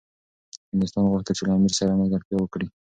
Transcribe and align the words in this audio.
هندوستان 0.71 1.03
غوښتل 1.11 1.33
چي 1.37 1.43
له 1.47 1.53
امیر 1.57 1.73
سره 1.79 1.99
ملګرتیا 2.01 2.37
وکړي. 2.39 2.67